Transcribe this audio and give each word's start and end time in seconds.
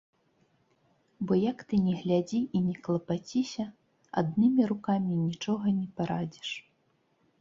Бо 1.27 1.33
як 1.51 1.59
ты 1.73 1.79
ні 1.89 1.93
глядзі 1.99 2.39
і 2.59 2.63
ні 2.69 2.75
клапаціся, 2.87 3.65
аднымі 4.23 4.61
рукамі 4.73 5.13
нічога 5.27 5.65
не 5.81 5.87
парадзіш. 6.01 6.49